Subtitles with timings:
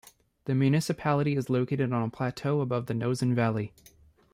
[0.45, 3.71] The municipality is located on a plateau above the Nozon valley.